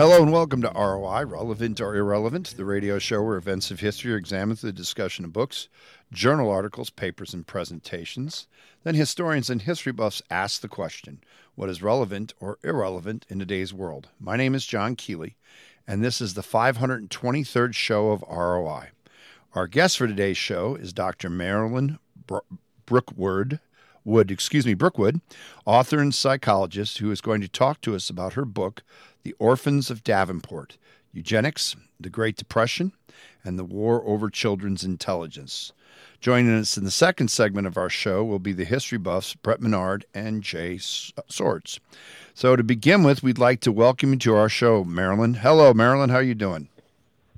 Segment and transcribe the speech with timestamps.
[0.00, 4.14] Hello and welcome to ROI, Relevant or Irrelevant, the radio show where events of history
[4.14, 5.68] are examined through the discussion of books,
[6.10, 8.46] journal articles, papers, and presentations.
[8.82, 11.22] Then historians and history buffs ask the question
[11.54, 14.08] what is relevant or irrelevant in today's world?
[14.18, 15.34] My name is John Kealey,
[15.86, 18.92] and this is the 523rd show of ROI.
[19.52, 21.28] Our guest for today's show is Dr.
[21.28, 21.98] Marilyn
[22.86, 23.60] Brookwood.
[24.04, 25.20] Wood, excuse me, Brookwood,
[25.66, 28.82] author and psychologist, who is going to talk to us about her book,
[29.24, 30.78] The Orphans of Davenport
[31.12, 32.92] Eugenics, the Great Depression,
[33.44, 35.72] and the War over Children's Intelligence.
[36.20, 39.60] Joining us in the second segment of our show will be the history buffs Brett
[39.60, 41.80] Monnard and Jay Swords.
[42.32, 45.34] So to begin with, we'd like to welcome you to our show, Marilyn.
[45.34, 46.08] Hello, Marilyn.
[46.08, 46.68] How are you doing?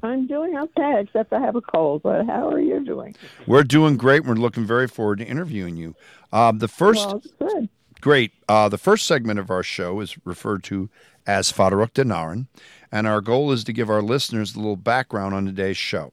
[0.03, 2.03] I'm doing okay, except I have a cold.
[2.03, 3.15] But how are you doing?
[3.47, 4.25] We're doing great.
[4.25, 5.95] We're looking very forward to interviewing you.
[6.33, 7.69] Uh, the first, well, good.
[8.01, 8.33] great.
[8.49, 10.91] Uh, the first segment of our show is referred to
[11.27, 12.47] as Fadaruk Naran,
[12.91, 16.13] and our goal is to give our listeners a little background on today's show.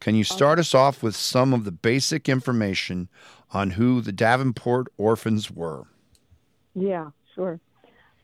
[0.00, 3.08] Can you start us off with some of the basic information
[3.52, 5.84] on who the Davenport orphans were?
[6.74, 7.60] Yeah, sure.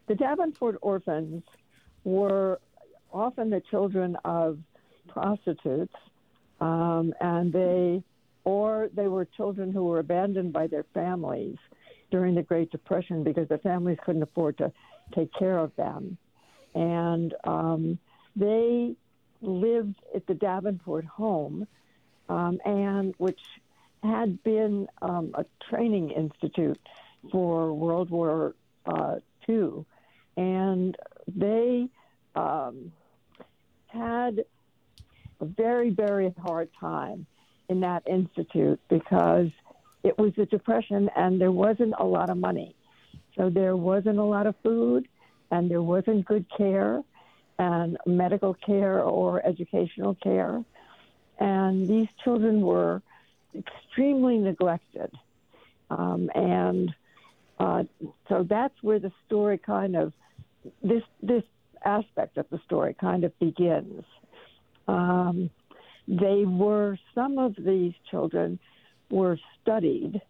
[0.07, 1.43] The Davenport orphans
[2.05, 2.61] were
[3.13, 4.59] often the children of
[5.17, 5.95] prostitutes,
[6.61, 8.03] um, and they
[8.45, 11.57] or they were children who were abandoned by their families
[12.11, 14.71] during the Great Depression because the families couldn't afford to
[15.15, 16.19] take care of them,
[16.75, 17.99] and um,
[18.37, 18.95] they
[19.41, 21.67] lived at the Davenport home,
[22.29, 23.41] um, and which
[24.03, 26.79] had been um, a training institute
[27.33, 29.17] for World War uh,
[29.49, 29.87] II,
[30.37, 30.95] and
[31.27, 31.89] they
[32.35, 32.93] um,
[33.87, 34.45] had
[35.41, 37.27] a very, very hard time
[37.69, 39.49] in that institute because
[40.03, 42.75] it was a depression and there wasn't a lot of money.
[43.37, 45.09] So there wasn't a lot of food
[45.51, 47.03] and there wasn't good care
[47.59, 50.63] and medical care or educational care.
[51.39, 53.03] And these children were
[53.55, 55.11] extremely neglected.
[55.91, 56.95] Um, and
[57.59, 57.85] uh,
[58.29, 60.13] so that's where the story kind of,
[60.83, 61.45] this, this
[61.85, 64.05] aspect of the story kind of begins.
[64.89, 65.51] Um,
[66.09, 68.59] they were, some of these children
[69.11, 70.21] were studied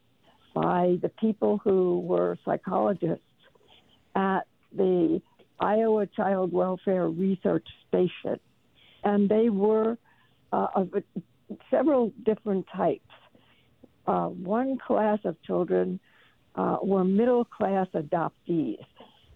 [0.55, 3.23] by the people who were psychologists
[4.15, 5.21] at the
[5.61, 8.41] Iowa Child Welfare Research Station.
[9.05, 9.99] And they were
[10.53, 10.95] uh, of
[11.71, 13.03] several different types.
[14.07, 16.01] Uh, one class of children
[16.55, 18.85] uh, were middle class adoptees.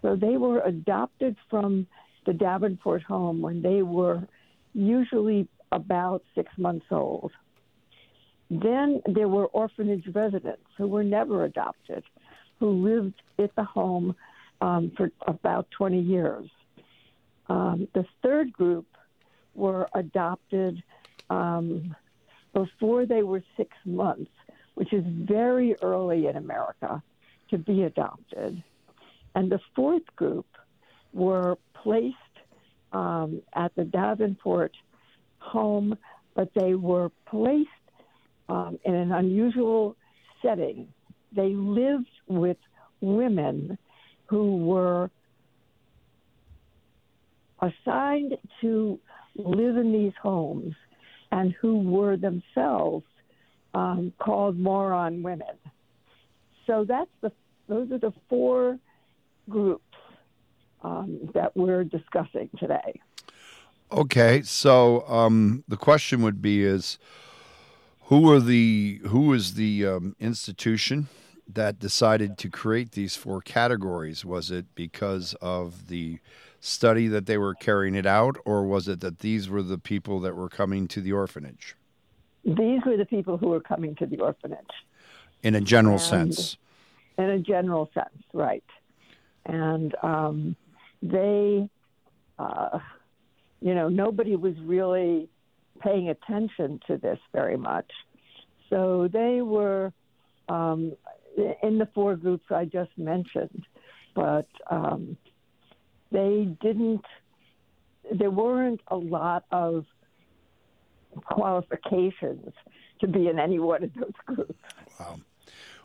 [0.01, 1.85] So they were adopted from
[2.25, 4.27] the Davenport home when they were
[4.73, 7.31] usually about six months old.
[8.49, 12.03] Then there were orphanage residents who were never adopted,
[12.59, 14.15] who lived at the home
[14.59, 16.49] um, for about 20 years.
[17.47, 18.85] Um, the third group
[19.55, 20.83] were adopted
[21.29, 21.95] um,
[22.53, 24.31] before they were six months,
[24.75, 27.01] which is very early in America
[27.49, 28.63] to be adopted.
[29.35, 30.45] And the fourth group
[31.13, 32.15] were placed
[32.91, 34.71] um, at the Davenport
[35.39, 35.97] home,
[36.35, 37.69] but they were placed
[38.49, 39.95] um, in an unusual
[40.41, 40.87] setting.
[41.35, 42.57] They lived with
[42.99, 43.77] women
[44.27, 45.09] who were
[47.61, 48.99] assigned to
[49.35, 50.75] live in these homes
[51.31, 53.05] and who were themselves
[53.73, 55.55] um, called moron women.
[56.67, 57.31] So that's the
[57.67, 58.77] those are the four
[59.49, 59.83] groups
[60.83, 62.99] um, that we're discussing today.
[63.91, 66.97] Okay, so um, the question would be: Is
[68.03, 71.07] who are the who is the um, institution
[71.47, 74.23] that decided to create these four categories?
[74.23, 76.19] Was it because of the
[76.61, 80.19] study that they were carrying it out, or was it that these were the people
[80.21, 81.75] that were coming to the orphanage?
[82.45, 84.59] These were the people who were coming to the orphanage.
[85.43, 86.57] In a general and sense.
[87.17, 88.63] In a general sense, right.
[89.45, 90.55] And um,
[91.01, 91.69] they,
[92.37, 92.79] uh,
[93.61, 95.29] you know, nobody was really
[95.79, 97.89] paying attention to this very much.
[98.69, 99.93] So they were
[100.47, 100.93] um,
[101.63, 103.65] in the four groups I just mentioned,
[104.15, 105.17] but um,
[106.11, 107.05] they didn't,
[108.11, 109.85] there weren't a lot of
[111.25, 112.53] qualifications
[112.99, 114.59] to be in any one of those groups.
[114.99, 115.19] Wow.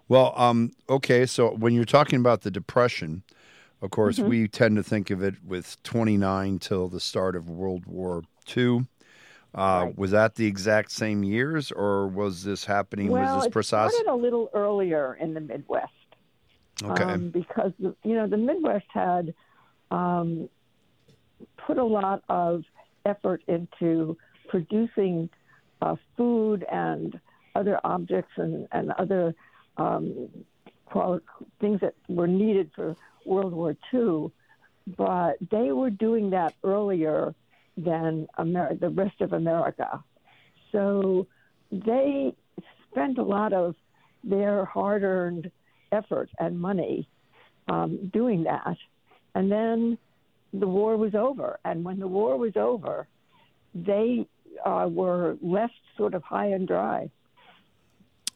[0.09, 3.25] Well, um, okay, so when you're talking about the Depression,
[3.83, 4.29] of course, mm-hmm.
[4.29, 8.23] we tend to think of it with 29 till the start of World War
[8.57, 8.87] II.
[9.55, 9.99] Uh, right.
[9.99, 13.11] Was that the exact same years, or was this happening?
[13.11, 13.91] Well, was this precise?
[13.91, 15.93] it started a little earlier in the Midwest.
[16.83, 17.05] Okay.
[17.05, 19.35] Um, because you know the Midwest had
[19.91, 20.51] um,
[21.67, 22.65] put a lot of
[23.07, 24.19] effort into
[24.49, 25.31] producing
[25.81, 27.19] uh, food and
[27.55, 29.35] other objects and, and other
[29.79, 30.29] um,
[31.61, 34.31] things that were needed for World War II,
[34.97, 37.35] but they were doing that earlier
[37.77, 40.03] than Amer- the rest of America.
[40.73, 41.27] So
[41.71, 42.35] they
[42.91, 43.75] spent a lot of
[44.25, 45.51] their hard earned
[45.93, 47.09] effort and money
[47.69, 48.77] um, doing that.
[49.35, 49.99] And then
[50.53, 51.59] the war was over.
[51.65, 53.07] And when the war was over,
[53.75, 54.27] they
[54.65, 57.11] uh, were left sort of high and dry.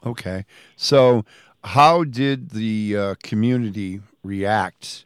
[0.05, 0.44] Okay.
[0.76, 1.25] So,
[1.65, 5.05] how did the uh, community react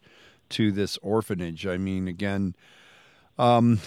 [0.51, 1.67] to this orphanage?
[1.67, 2.55] I mean, again,
[3.39, 3.81] um,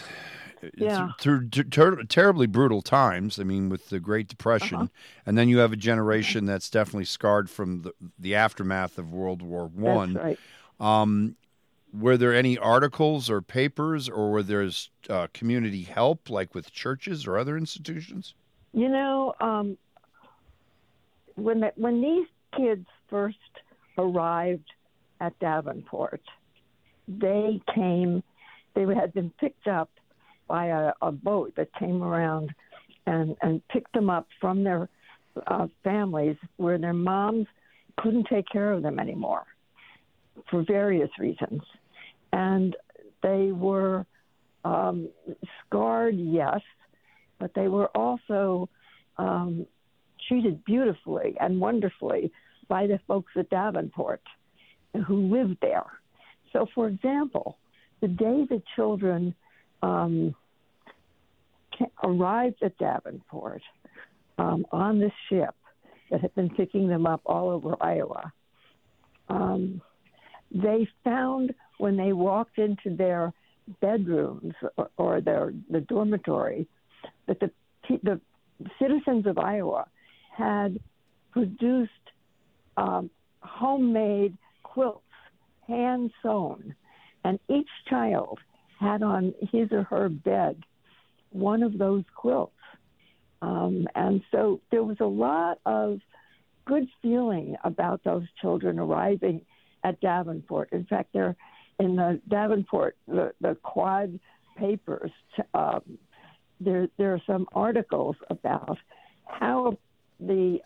[0.76, 1.12] Yeah.
[1.20, 3.40] through ter- terribly brutal times.
[3.40, 4.88] I mean, with the Great Depression, Uh-huh.
[5.26, 9.42] and then you have a generation that's definitely scarred from the, the aftermath of World
[9.42, 10.16] War One.
[10.16, 10.40] Right.
[10.80, 11.36] Um,
[11.94, 14.70] were there any articles or papers, or were there
[15.10, 18.34] uh, community help, like with churches or other institutions?
[18.74, 19.78] You know, um,
[21.36, 23.38] when the, when these kids first
[23.98, 24.70] arrived
[25.20, 26.22] at Davenport,
[27.08, 28.24] they came.
[28.76, 29.90] They had been picked up
[30.48, 32.54] by a, a boat that came around
[33.06, 34.90] and and picked them up from their
[35.48, 37.48] uh, families where their moms
[37.98, 39.46] couldn't take care of them anymore
[40.50, 41.62] for various reasons,
[42.32, 42.76] and
[43.24, 44.06] they were
[44.64, 45.10] um,
[45.66, 46.62] scarred, yes,
[47.40, 48.70] but they were also
[49.18, 49.66] um,
[50.28, 52.32] treated beautifully and wonderfully
[52.68, 54.22] by the folks at Davenport
[55.08, 55.86] who lived there.
[56.54, 57.58] So, for example,
[58.02, 59.34] the day the children
[59.82, 60.36] um,
[62.04, 63.62] arrived at Davenport
[64.38, 65.56] um, on this ship
[66.10, 68.32] that had been picking them up all over Iowa,
[69.30, 69.82] um,
[70.52, 73.34] they found when they walked into their
[73.82, 76.66] bedrooms or, or their the dormitory
[77.28, 77.52] that the
[78.04, 78.20] the
[78.80, 79.88] citizens of Iowa
[80.38, 80.80] had
[81.32, 81.92] produced
[82.78, 83.10] um,
[83.42, 85.02] homemade quilts,
[85.68, 86.76] hand sewn,
[87.24, 88.40] and each child
[88.80, 90.64] had on his or her bed
[91.32, 92.54] one of those quilts.
[93.42, 96.00] Um, and so there was a lot of
[96.66, 99.42] good feeling about those children arriving
[99.84, 100.70] at Davenport.
[100.72, 101.36] In fact, they're
[101.80, 104.20] in the Davenport, the, the quad
[104.58, 105.12] papers,
[105.54, 105.82] um,
[106.60, 108.78] there, there are some articles about
[109.26, 109.78] how
[110.20, 110.60] the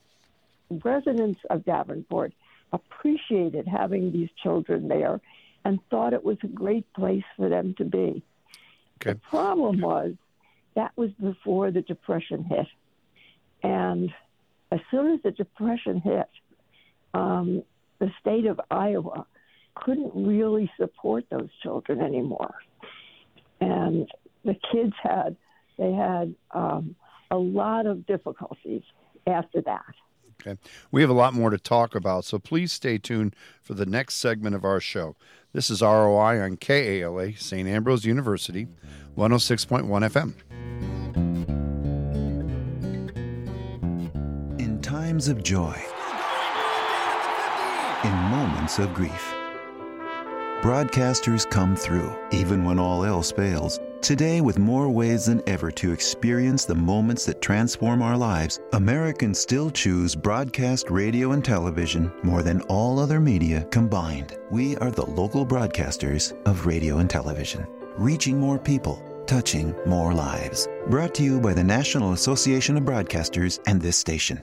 [0.84, 2.34] residents of Davenport
[2.72, 5.20] appreciated having these children there
[5.66, 8.24] and thought it was a great place for them to be.
[9.02, 9.14] Okay.
[9.14, 10.14] The problem was
[10.76, 12.68] that was before the Depression hit.
[13.64, 14.12] And
[14.72, 16.30] as soon as the Depression hit,
[17.14, 17.64] um,
[18.00, 19.26] the state of Iowa
[19.76, 22.56] couldn't really support those children anymore.
[23.60, 24.10] And
[24.44, 25.36] the kids had
[25.78, 26.96] they had um,
[27.30, 28.84] a lot of difficulties
[29.28, 29.86] after that.
[30.42, 30.60] Okay.
[30.92, 34.16] We have a lot more to talk about, so please stay tuned for the next
[34.16, 35.16] segment of our show.
[35.54, 37.68] This is ROI on KALA, St.
[37.68, 38.68] Ambrose University,
[39.18, 40.34] 106.1 FM.
[44.60, 45.80] In times of joy,
[48.04, 49.36] in moments of grief,
[50.62, 53.80] broadcasters come through, even when all else fails.
[54.02, 59.40] Today, with more ways than ever to experience the moments that transform our lives, Americans
[59.40, 64.38] still choose broadcast radio and television more than all other media combined.
[64.52, 67.66] We are the local broadcasters of radio and television,
[67.98, 70.68] reaching more people, touching more lives.
[70.88, 74.42] Brought to you by the National Association of Broadcasters and this station.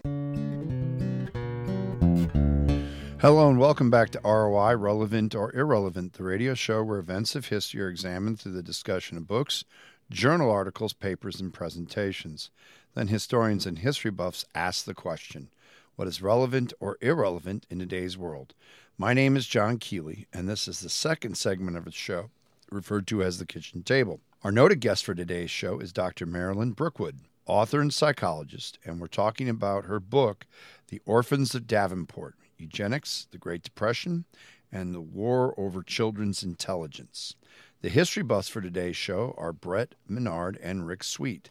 [3.20, 7.48] Hello and welcome back to ROI, Relevant or Irrelevant, the radio show where events of
[7.48, 9.64] history are examined through the discussion of books,
[10.08, 12.50] journal articles, papers, and presentations.
[12.94, 15.48] Then historians and history buffs ask the question
[15.96, 18.54] what is relevant or irrelevant in today's world?
[18.96, 22.30] My name is John Kealey, and this is the second segment of the show,
[22.70, 24.20] referred to as the kitchen table.
[24.44, 26.24] Our noted guest for today's show is Dr.
[26.24, 30.46] Marilyn Brookwood, author and psychologist, and we're talking about her book,
[30.86, 34.24] The Orphans of Davenport Eugenics, the Great Depression,
[34.72, 37.34] and the War over Children's Intelligence.
[37.80, 41.50] The history buffs for today's show are Brett Monnard and Rick Sweet.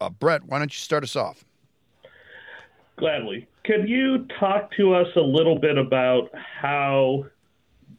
[0.00, 1.44] Uh, Brett, why don't you start us off?
[2.96, 3.46] Gladly.
[3.64, 7.24] Can you talk to us a little bit about how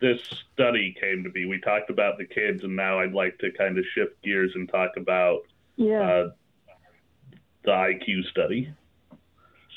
[0.01, 0.19] this
[0.53, 1.45] study came to be?
[1.45, 4.67] We talked about the kids, and now I'd like to kind of shift gears and
[4.69, 5.39] talk about
[5.77, 6.01] Yeah.
[6.01, 6.31] uh,
[7.63, 8.71] the IQ study.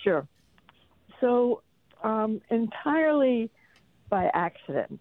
[0.03, 0.27] Sure.
[1.21, 1.63] So,
[2.07, 3.51] um, entirely
[4.09, 5.01] by accident,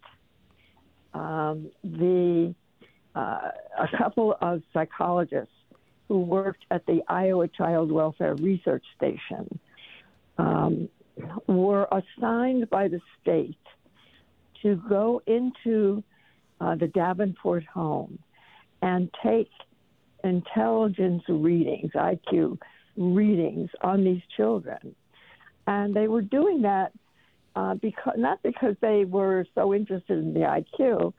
[1.14, 2.56] um, the
[3.14, 5.54] uh, a couple of psychologists
[6.08, 9.60] who worked at the Iowa Child Welfare Research Station
[10.38, 10.90] um,
[11.48, 13.56] were assigned by the state
[14.64, 16.04] to go into
[16.60, 18.18] uh, the Davenport home
[18.82, 19.52] and take
[20.24, 22.58] intelligence readings, IQ
[22.98, 24.96] readings on these children.
[25.68, 26.92] And they were doing that
[27.56, 31.14] uh, because not because they were so interested in the IQ,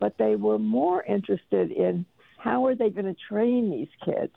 [0.00, 2.04] but they were more interested in
[2.38, 4.34] how are they going to train these kids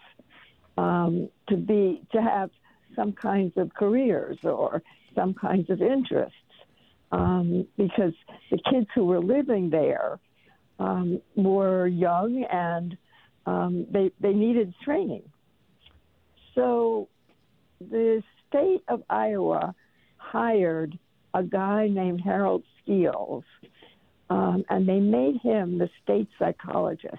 [0.78, 2.50] um, to be to have
[2.96, 4.82] some kinds of careers or
[5.16, 6.36] some kinds of interests.
[7.10, 8.12] Um, because
[8.52, 10.20] the kids who were living there
[10.78, 12.98] um, were young and
[13.46, 15.24] um, they they needed training.
[16.54, 17.08] So
[17.80, 19.76] the state of Iowa
[20.18, 20.98] hired
[21.34, 23.44] a guy named Harold Skeels,
[24.30, 27.18] um, and they made him the state psychologist.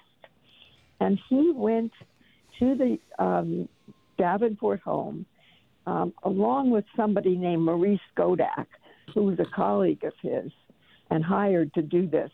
[1.01, 1.93] And he went
[2.59, 3.69] to the um,
[4.19, 5.27] Davenport home
[5.87, 8.67] um, along with somebody named Marie Skodak,
[9.15, 10.53] who was a colleague of his
[11.11, 12.31] and hired to do this.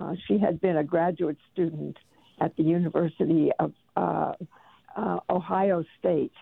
[0.00, 1.98] Uh, she had been a graduate student
[2.40, 4.32] at the University of uh,
[4.96, 6.32] uh, Ohio State.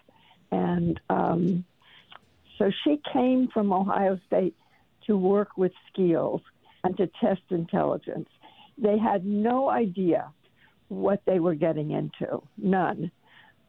[0.52, 1.64] And um,
[2.58, 4.54] so she came from Ohio State
[5.06, 6.40] to work with Skeels
[6.84, 8.28] and to test intelligence.
[8.78, 10.30] They had no idea
[10.88, 13.10] what they were getting into, none.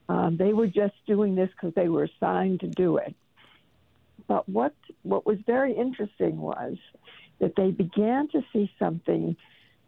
[0.09, 3.15] Um, they were just doing this because they were assigned to do it.
[4.27, 6.77] But what what was very interesting was
[7.39, 9.35] that they began to see something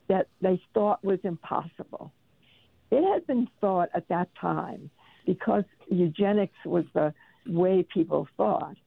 [0.07, 2.11] that they thought was impossible.
[2.91, 4.89] It had been thought at that time,
[5.25, 7.13] because eugenics was the
[7.45, 8.77] way people thought,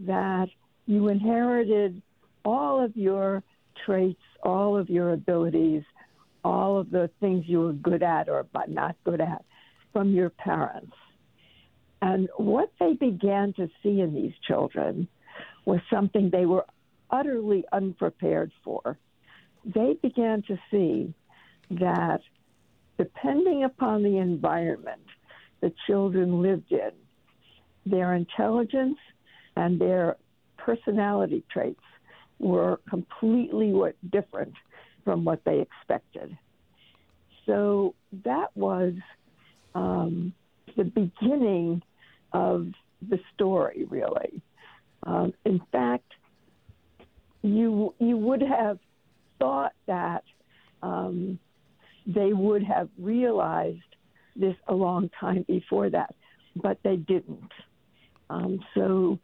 [0.00, 0.48] that
[0.86, 2.00] you inherited
[2.44, 3.42] all of your
[3.84, 5.82] traits, all of your abilities,
[6.44, 9.44] all of the things you were good at or not good at
[9.92, 10.92] from your parents.
[12.02, 15.06] And what they began to see in these children
[15.66, 16.64] was something they were
[17.10, 18.98] utterly unprepared for.
[19.64, 21.12] They began to see
[21.70, 22.20] that
[22.96, 25.02] depending upon the environment
[25.60, 26.92] the children lived in,
[27.84, 28.98] their intelligence
[29.56, 30.16] and their
[30.56, 31.80] personality traits
[32.38, 33.74] were completely
[34.10, 34.54] different
[35.04, 36.36] from what they expected.
[37.46, 38.94] So that was
[39.74, 40.32] um,
[40.76, 41.82] the beginning
[42.32, 42.68] of
[43.08, 44.42] the story, really.
[45.02, 46.12] Um, in fact,
[47.42, 48.78] you you would have
[49.38, 50.22] thought that
[50.82, 51.38] um,
[52.06, 53.78] they would have realized
[54.36, 56.14] this a long time before that,
[56.56, 57.52] but they didn't.
[58.28, 59.18] Um, so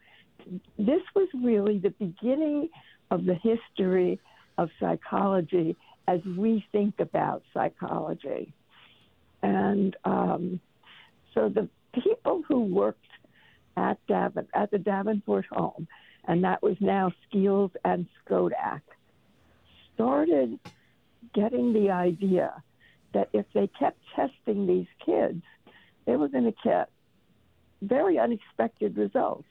[0.79, 2.69] this was really the beginning
[3.11, 4.21] of the history
[4.59, 5.77] of psychology
[6.09, 8.53] as we think about psychology.
[9.43, 10.61] And um,
[11.35, 13.01] so the people who worked
[13.77, 15.87] at Davin, at the Davenport home,
[16.25, 18.81] and that was now Skeels and Skodak,
[19.95, 20.59] started
[21.35, 22.63] getting the idea
[23.13, 25.43] that if they kept testing these kids,
[26.07, 26.91] they were going to get
[27.83, 29.47] very unexpected results.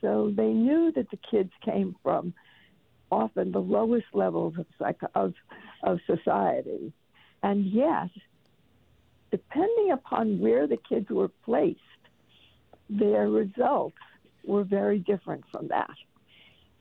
[0.00, 2.34] So they knew that the kids came from
[3.10, 5.34] often the lowest levels of, psych- of,
[5.82, 6.92] of society.
[7.42, 8.10] And yet,
[9.30, 11.80] depending upon where the kids were placed,
[12.88, 13.96] their results
[14.44, 15.94] were very different from that.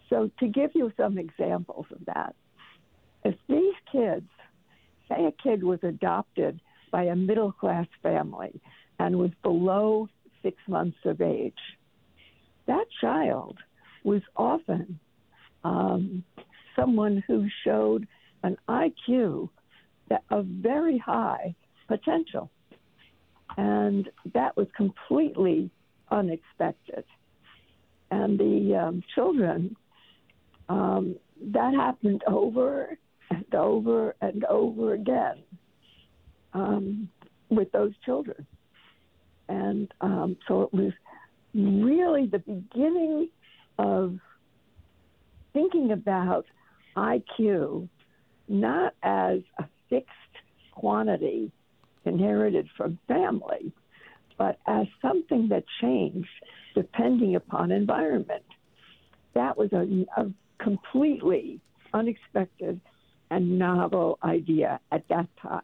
[0.09, 2.35] So, to give you some examples of that,
[3.23, 4.29] if these kids,
[5.09, 6.59] say a kid was adopted
[6.91, 8.61] by a middle class family
[8.99, 10.07] and was below
[10.43, 11.57] six months of age,
[12.67, 13.57] that child
[14.03, 14.99] was often
[15.63, 16.23] um,
[16.75, 18.07] someone who showed
[18.43, 19.49] an IQ
[20.09, 21.55] that of very high
[21.87, 22.49] potential.
[23.57, 25.69] And that was completely
[26.11, 27.03] unexpected.
[28.11, 29.75] And the um, children,
[30.69, 31.15] um,
[31.53, 32.97] that happened over
[33.29, 35.37] and over and over again
[36.53, 37.09] um,
[37.49, 38.45] with those children.
[39.47, 40.93] And um, so it was
[41.55, 43.29] really the beginning
[43.77, 44.19] of
[45.53, 46.45] thinking about
[46.95, 47.87] IQ
[48.47, 50.11] not as a fixed
[50.71, 51.51] quantity
[52.03, 53.71] inherited from family,
[54.37, 56.27] but as something that changed
[56.75, 58.43] depending upon environment.
[59.33, 60.29] That was a, a
[60.61, 61.59] completely
[61.93, 62.79] unexpected
[63.31, 65.61] and novel idea at that time.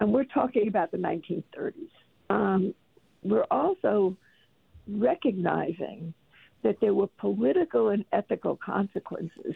[0.00, 1.72] And we're talking about the 1930s.
[2.30, 2.74] Um,
[3.22, 4.16] we're also
[4.88, 6.14] recognizing
[6.62, 9.54] that there were political and ethical consequences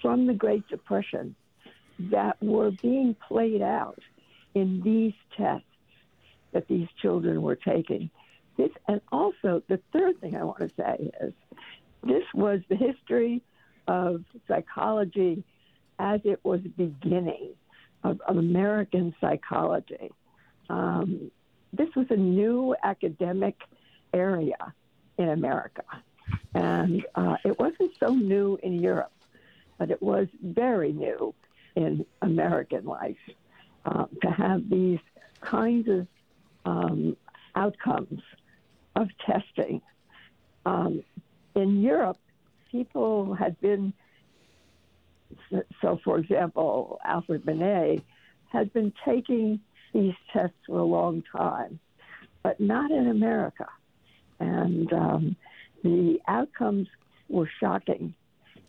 [0.00, 1.34] from the Great Depression
[1.98, 3.98] that were being played out
[4.54, 5.66] in these tests
[6.52, 8.10] that these children were taking.
[8.56, 11.32] This, and also, the third thing I want to say is
[12.02, 13.42] this was the history
[13.88, 15.44] of psychology
[15.98, 17.54] as it was beginning
[18.04, 20.10] of, of American psychology.
[20.68, 21.30] Um,
[21.72, 23.56] this was a new academic
[24.12, 24.72] area
[25.18, 25.84] in America.
[26.54, 29.12] And uh, it wasn't so new in Europe,
[29.78, 31.34] but it was very new
[31.74, 33.16] in American life
[33.84, 35.00] uh, to have these
[35.40, 36.06] kinds of
[36.64, 37.16] um,
[37.54, 38.22] outcomes
[38.94, 39.80] of testing.
[40.66, 41.02] Um,
[41.54, 42.18] in Europe,
[42.70, 43.92] people had been,
[45.80, 48.02] so for example, Alfred Binet
[48.50, 49.60] had been taking
[49.92, 51.78] these tests for a long time,
[52.42, 53.68] but not in America.
[54.42, 55.36] And um,
[55.84, 56.88] the outcomes
[57.28, 58.14] were shocking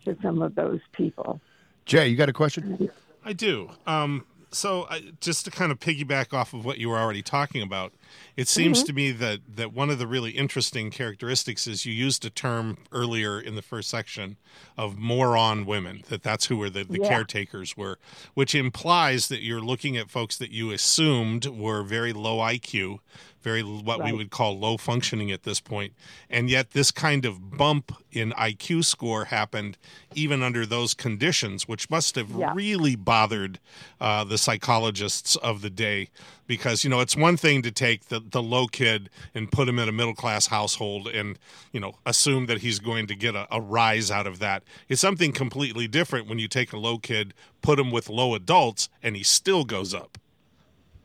[0.04, 1.40] to some of those people.
[1.84, 2.88] Jay, you got a question?
[3.24, 3.70] I do.
[3.86, 7.60] Um, so, I, just to kind of piggyback off of what you were already talking
[7.60, 7.92] about,
[8.36, 8.86] it seems mm-hmm.
[8.86, 12.78] to me that that one of the really interesting characteristics is you used a term
[12.92, 14.36] earlier in the first section
[14.76, 16.02] of moron women.
[16.08, 17.08] That that's who were the, the yeah.
[17.08, 17.98] caretakers were,
[18.34, 22.98] which implies that you're looking at folks that you assumed were very low IQ,
[23.42, 24.10] very what right.
[24.10, 25.62] we would call low functioning at this.
[26.30, 29.76] And yet, this kind of bump in IQ score happened
[30.14, 32.52] even under those conditions, which must have yeah.
[32.54, 33.60] really bothered
[34.00, 36.08] uh, the psychologists of the day.
[36.46, 39.78] Because, you know, it's one thing to take the, the low kid and put him
[39.78, 41.38] in a middle class household and,
[41.72, 44.62] you know, assume that he's going to get a, a rise out of that.
[44.88, 47.32] It's something completely different when you take a low kid,
[47.62, 50.18] put him with low adults, and he still goes up.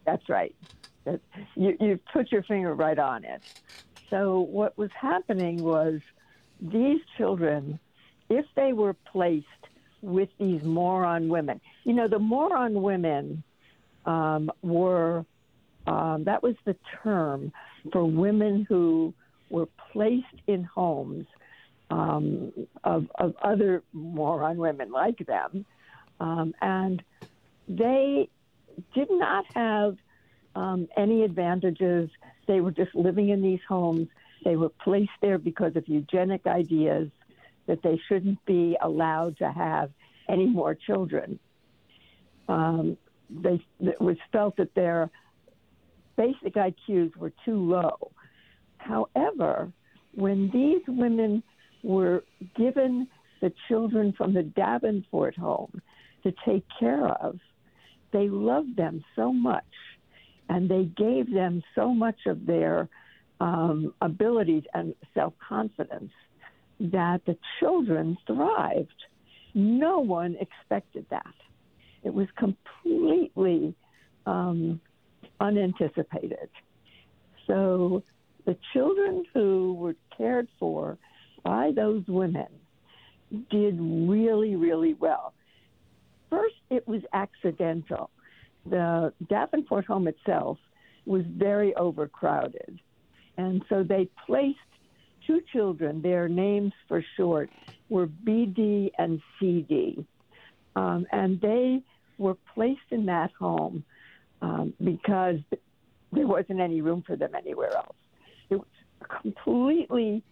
[0.06, 0.56] That's right.
[1.56, 3.42] You, you put your finger right on it.
[4.10, 6.02] So, what was happening was
[6.62, 7.80] these children,
[8.30, 9.46] if they were placed
[10.02, 13.44] with these moron women, you know, the moron women
[14.06, 15.26] um, were,
[15.90, 17.52] um, that was the term
[17.92, 19.14] for women who
[19.50, 21.26] were placed in homes
[21.90, 22.52] um,
[22.84, 25.66] of, of other moron women like them.
[26.20, 27.02] Um, and
[27.68, 28.30] they
[28.94, 29.98] did not have
[30.56, 32.10] um, any advantages.
[32.48, 34.08] They were just living in these homes.
[34.46, 37.10] They were placed there because of eugenic ideas
[37.66, 39.90] that they shouldn't be allowed to have
[40.28, 41.40] any more children.
[42.48, 42.98] Um,
[43.30, 45.10] they, it was felt that their
[46.20, 48.12] basic IQs were too low.
[48.78, 49.72] However,
[50.14, 51.42] when these women
[51.82, 52.24] were
[52.58, 53.08] given
[53.42, 55.82] the children from the Davenport home
[56.24, 57.40] to take care of,
[58.12, 59.64] they loved them so much
[60.50, 62.90] and they gave them so much of their
[63.40, 66.12] um, abilities and self confidence
[66.82, 68.90] that the children thrived.
[69.54, 71.36] No one expected that.
[72.04, 73.74] It was completely
[74.26, 74.82] um,
[75.40, 76.50] unanticipated.
[77.48, 78.04] So
[78.46, 80.98] the children who were cared for
[81.44, 82.48] by those women
[83.50, 85.34] did really, really well.
[86.30, 88.10] First, it was accidental
[88.66, 90.58] the Davenport home itself
[91.06, 92.80] was very overcrowded.
[93.38, 94.58] And so they placed
[95.26, 97.50] two children, their names for short
[97.90, 100.06] were BD and CD.
[100.76, 101.82] Um, and they
[102.18, 103.84] were placed in that home
[104.42, 105.40] um, because
[106.12, 107.96] there wasn't any room for them anywhere else.
[108.50, 108.68] It was
[109.22, 110.24] completely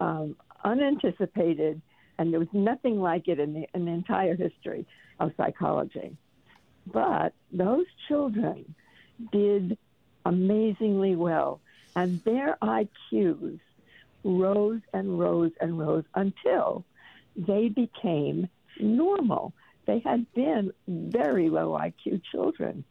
[0.00, 1.80] um, unanticipated,
[2.18, 4.86] and there was nothing like it in the, in the entire history
[5.18, 6.16] of psychology.
[6.86, 8.74] But those children
[9.32, 9.76] did
[10.24, 11.60] amazingly well,
[11.94, 13.60] and their IQs
[14.24, 16.84] rose and rose and rose until
[17.36, 19.52] they became normal.
[19.86, 22.84] They had been very low IQ children.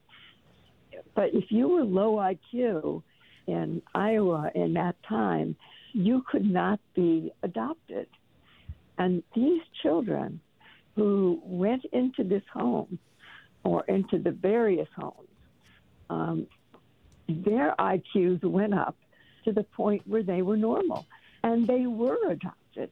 [1.15, 3.03] But if you were low IQ
[3.47, 5.55] in Iowa in that time,
[5.93, 8.07] you could not be adopted.
[8.97, 10.39] And these children
[10.95, 12.99] who went into this home
[13.63, 15.29] or into the various homes,
[16.09, 16.47] um,
[17.27, 18.95] their IQs went up
[19.45, 21.05] to the point where they were normal
[21.43, 22.89] and they were adopted.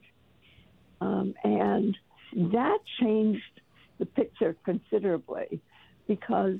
[1.00, 1.96] Um, and
[2.34, 3.60] that changed
[3.98, 5.60] the picture considerably
[6.06, 6.58] because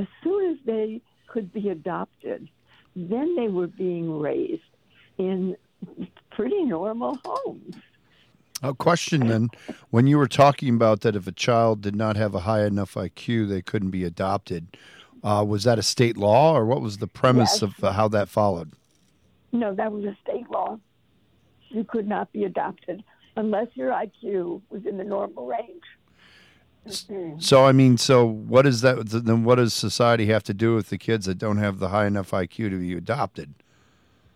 [0.00, 2.48] as soon as they could be adopted,
[2.96, 4.62] then they were being raised
[5.18, 5.56] in
[6.30, 7.76] pretty normal homes.
[8.62, 9.48] A question then:
[9.90, 12.94] When you were talking about that, if a child did not have a high enough
[12.94, 14.76] IQ, they couldn't be adopted.
[15.22, 17.62] Uh, was that a state law, or what was the premise yes.
[17.62, 18.72] of uh, how that followed?
[19.52, 20.78] No, that was a state law.
[21.68, 23.02] You could not be adopted
[23.36, 25.82] unless your IQ was in the normal range.
[26.88, 29.06] So I mean, so what is that?
[29.06, 32.06] Then what does society have to do with the kids that don't have the high
[32.06, 33.54] enough IQ to be adopted?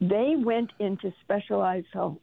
[0.00, 2.18] They went into specialized homes.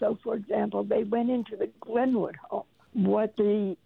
[0.00, 2.64] So, for example, they went into the Glenwood home.
[2.94, 3.76] What the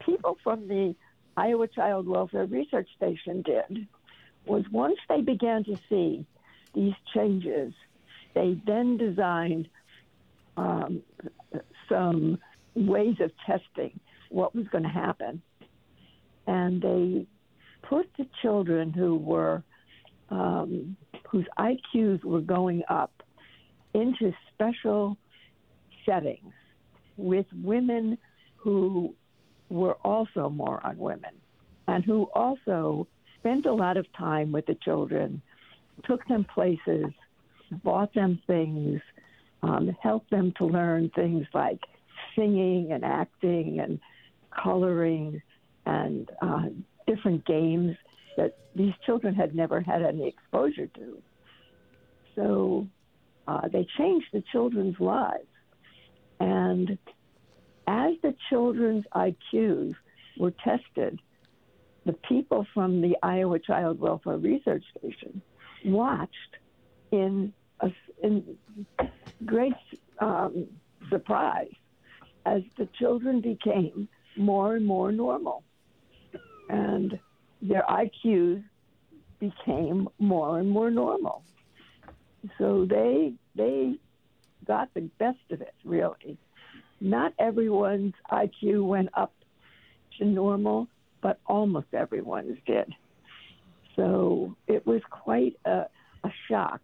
[0.00, 0.94] people from the
[1.36, 3.86] Iowa Child Welfare Research Station did
[4.46, 6.24] was once they began to see
[6.74, 7.74] these changes,
[8.34, 9.68] they then designed
[10.56, 11.02] um,
[11.88, 12.38] some
[12.74, 13.98] ways of testing
[14.36, 15.40] what was going to happen.
[16.46, 17.26] And they
[17.88, 19.62] put the children who were
[20.28, 20.96] um,
[21.30, 23.22] whose IQs were going up
[23.94, 25.16] into special
[26.04, 26.52] settings
[27.16, 28.18] with women
[28.56, 29.14] who
[29.70, 31.34] were also moron women
[31.88, 33.06] and who also
[33.38, 35.40] spent a lot of time with the children,
[36.04, 37.06] took them places,
[37.84, 39.00] bought them things,
[39.62, 41.80] um, helped them to learn things like
[42.34, 43.98] singing and acting and
[44.62, 45.40] coloring
[45.84, 46.66] and uh,
[47.06, 47.96] different games
[48.36, 51.22] that these children had never had any exposure to.
[52.34, 52.86] So
[53.48, 55.46] uh, they changed the children's lives.
[56.38, 56.98] And
[57.86, 59.94] as the children's IQs
[60.38, 61.20] were tested,
[62.04, 65.40] the people from the Iowa Child Welfare Research Station
[65.84, 66.56] watched
[67.10, 67.90] in, a,
[68.22, 68.56] in
[69.44, 69.74] great
[70.20, 70.66] um,
[71.08, 71.72] surprise
[72.44, 75.62] as the children became more and more normal.
[76.68, 77.18] And
[77.62, 78.62] their IQs
[79.38, 81.42] became more and more normal.
[82.58, 83.98] So they they
[84.66, 86.38] got the best of it, really.
[87.00, 89.32] Not everyone's IQ went up
[90.18, 90.88] to normal,
[91.20, 92.92] but almost everyone's did.
[93.96, 95.86] So it was quite a,
[96.24, 96.80] a shock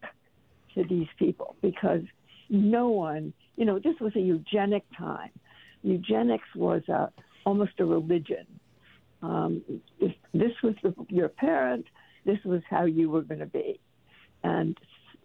[0.74, 2.02] to these people because
[2.48, 5.30] no one, you know, this was a eugenic time.
[5.82, 7.10] Eugenics was a,
[7.44, 8.46] almost a religion.
[9.22, 9.62] Um,
[10.00, 11.86] this, this was the, your parent,
[12.24, 13.80] this was how you were going to be.
[14.42, 14.76] And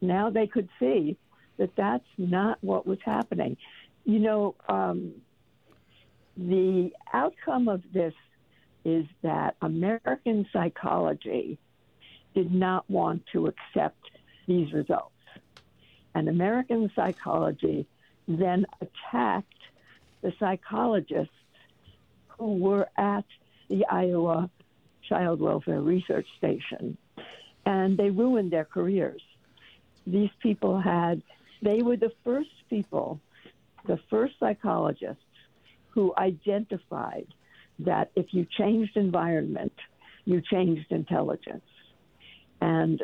[0.01, 1.17] now they could see
[1.58, 3.58] that that's not what was happening.
[4.06, 5.13] You know, um,
[6.36, 8.13] the outcome of this
[8.86, 11.58] is that American psychology
[12.36, 14.12] did not want to accept
[14.47, 15.12] these results.
[16.13, 17.88] And American psychology
[18.27, 19.53] then attacked
[20.21, 21.34] the psychologists
[22.38, 23.26] who were at
[23.69, 24.50] the Iowa
[25.08, 26.97] Child Welfare Research Station,
[27.65, 29.21] and they ruined their careers.
[30.06, 31.21] These people had,
[31.62, 33.19] they were the first people,
[33.86, 35.23] the first psychologists
[35.89, 37.28] who identified
[37.80, 39.73] that if you changed environment,
[40.26, 41.65] you changed intelligence.
[42.62, 43.04] And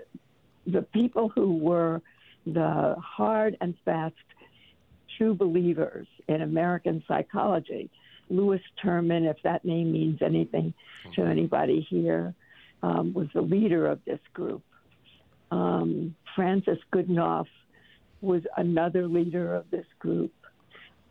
[0.65, 2.01] the people who were
[2.45, 4.15] the hard and fast
[5.17, 7.89] true believers in American psychology
[8.29, 10.73] Lewis Terman, if that name means anything
[11.15, 12.33] to anybody here,
[12.81, 14.63] um, was the leader of this group.
[15.51, 17.47] Um, Francis Goodenough
[18.21, 20.33] was another leader of this group.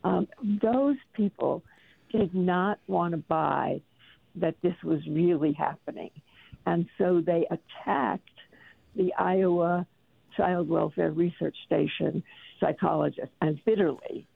[0.04, 0.26] Um,
[0.62, 1.62] those people
[2.10, 3.80] did not want to buy
[4.36, 6.10] that this was really happening.
[6.66, 8.28] And so they attacked
[8.96, 9.86] the Iowa
[10.36, 12.22] Child Welfare Research Station
[12.60, 14.26] psychologists and bitterly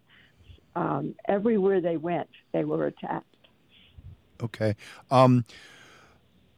[0.77, 3.27] um, everywhere they went, they were attacked.
[4.43, 4.77] Okay.
[5.11, 5.45] Um,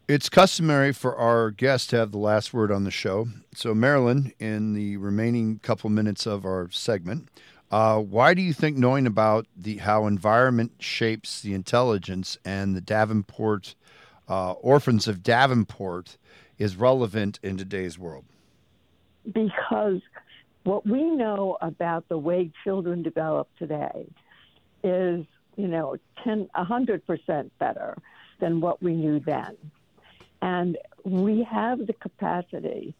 [0.08, 3.28] it's customary for our guests to have the last word on the show.
[3.54, 7.28] So, Marilyn, in the remaining couple minutes of our segment,
[7.70, 12.80] uh, why do you think knowing about the how environment shapes the intelligence and the
[12.80, 13.74] Davenport
[14.28, 16.16] uh, orphans of Davenport
[16.58, 18.24] is relevant in today's world?
[19.30, 20.00] Because
[20.68, 24.06] what we know about the way children develop today
[24.84, 25.24] is,
[25.56, 27.96] you know, 10, 100% better
[28.38, 29.56] than what we knew then.
[30.42, 32.94] And we have the capacity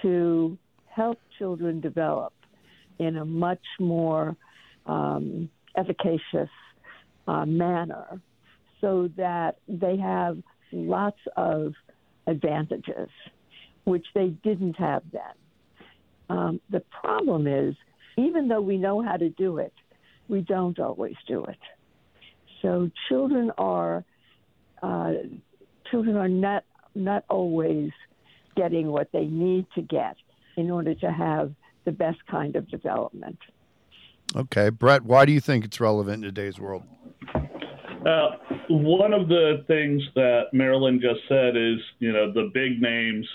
[0.00, 2.32] to help children develop
[2.98, 4.34] in a much more
[4.86, 6.48] um, efficacious
[7.28, 8.18] uh, manner
[8.80, 10.38] so that they have
[10.72, 11.74] lots of
[12.26, 13.10] advantages,
[13.84, 15.43] which they didn't have then.
[16.34, 17.76] Um, the problem is,
[18.16, 19.72] even though we know how to do it,
[20.28, 21.58] we don't always do it.
[22.60, 24.04] So children are
[24.82, 25.12] uh,
[25.90, 27.90] children are not not always
[28.56, 30.16] getting what they need to get
[30.56, 31.52] in order to have
[31.84, 33.38] the best kind of development.
[34.34, 36.82] Okay, Brett, why do you think it's relevant in today's world?
[37.34, 38.36] Uh,
[38.68, 43.26] one of the things that Marilyn just said is, you know, the big names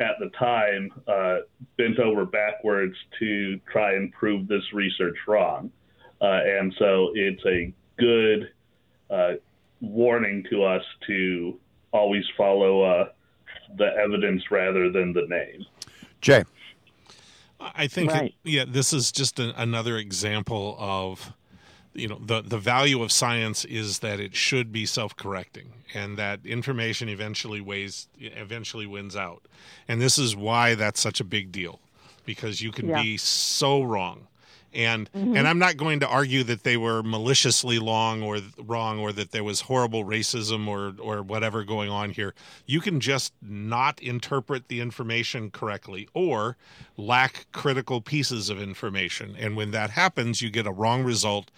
[0.00, 1.38] at the time uh,
[1.76, 5.70] bent over backwards to try and prove this research wrong.
[6.20, 8.52] Uh, and so it's a good
[9.10, 9.32] uh,
[9.80, 11.58] warning to us to
[11.92, 13.08] always follow uh,
[13.76, 15.64] the evidence rather than the name.
[16.20, 16.44] Jay.
[17.60, 18.34] I think, Right.
[18.44, 21.32] it, yeah, this is just a, another example of,
[21.98, 26.16] you know, the the value of science is that it should be self correcting, and
[26.16, 29.42] that information eventually weighs eventually wins out,
[29.88, 31.80] and this is why that's such a big deal,
[32.24, 33.02] because you can Yeah.
[33.02, 34.28] be so wrong,
[34.72, 35.36] and mm-hmm.
[35.36, 39.32] and I'm not going to argue that they were maliciously long or wrong or that
[39.32, 42.34] there was horrible racism or or whatever going on here.
[42.66, 46.56] You can just not interpret the information correctly or
[46.96, 51.50] lack critical pieces of information, and when that happens, you get a wrong result.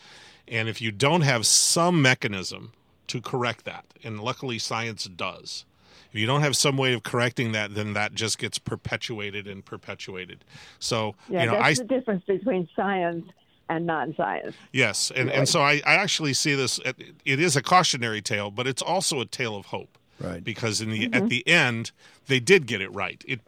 [0.50, 2.72] And if you don't have some mechanism
[3.06, 5.64] to correct that, and luckily science does,
[6.12, 9.64] if you don't have some way of correcting that, then that just gets perpetuated and
[9.64, 10.44] perpetuated.
[10.80, 13.26] So Yeah, you know, that's I the difference between science
[13.68, 14.56] and non-science.
[14.72, 16.80] Yes, and, and so I, I actually see this.
[17.24, 19.96] It is a cautionary tale, but it's also a tale of hope.
[20.18, 20.42] Right.
[20.44, 21.14] Because in the Mm-hmm.
[21.14, 21.92] at the end,
[22.26, 23.24] they did get it right.
[23.26, 23.40] It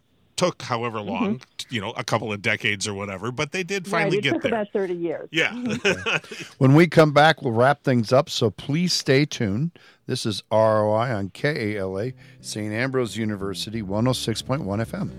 [0.42, 4.02] took however long, you know, a couple of decades or whatever, but they did finally
[4.02, 4.14] Mm-hmm.
[4.16, 4.52] right, it get took there.
[4.60, 5.28] about 30 years.
[5.30, 5.52] yeah.
[6.58, 9.70] When we come back, we'll wrap things up, so please stay tuned.
[10.06, 12.72] This is ROI on KALA, St.
[12.72, 15.10] Ambrose University, 106.1 FM.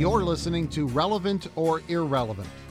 [0.00, 2.48] You're listening to Relevant or Irrelevant.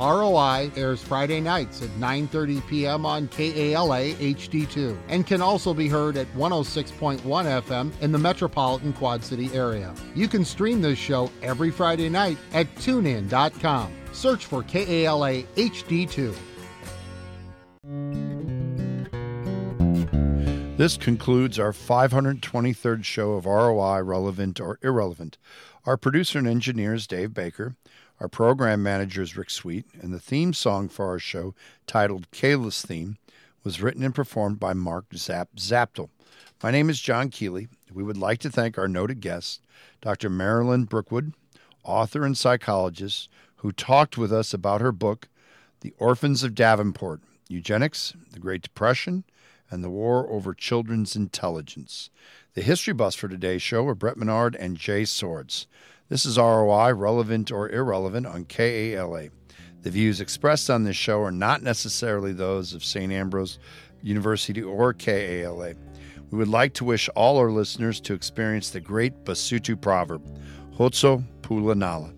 [0.00, 3.04] ROI airs Friday nights at 9:30 p.m.
[3.04, 9.22] on KALA HD2 and can also be heard at 106.1 FM in the metropolitan Quad
[9.22, 9.94] City area.
[10.14, 13.92] You can stream this show every Friday night at tunein.com.
[14.12, 16.34] Search for KALA HD2.
[20.80, 25.36] This concludes our 523rd show of ROI Relevant or Irrelevant.
[25.84, 27.74] Our producer and engineer is Dave Baker.
[28.20, 31.54] Our program manager is Rick Sweet, and the theme song for our show,
[31.86, 33.16] titled Kayla's Theme,
[33.64, 36.10] was written and performed by Mark Zap Zaptel.
[36.62, 37.68] My name is John Kealey.
[37.90, 39.62] We would like to thank our noted guest,
[40.02, 40.28] Dr.
[40.28, 41.32] Marilyn Brookwood,
[41.82, 45.28] author and psychologist, who talked with us about her book,
[45.80, 49.24] The Orphans of Davenport Eugenics, the Great Depression,
[49.70, 52.10] and the War Over Children's Intelligence.
[52.52, 55.66] The history buffs for today's show are Brett Monnard and Jay Swords.
[56.10, 59.28] This is ROI, relevant or irrelevant, on KALA.
[59.82, 63.12] The views expressed on this show are not necessarily those of St.
[63.12, 63.60] Ambrose
[64.02, 65.74] University or KALA.
[66.32, 70.28] We would like to wish all our listeners to experience the great Basotho proverb,
[70.76, 72.12] Khotso Pula Nala,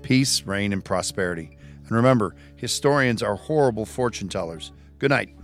[0.00, 1.58] peace, reign, and prosperity.
[1.82, 4.72] And remember, historians are horrible fortune tellers.
[4.98, 5.36] Good night.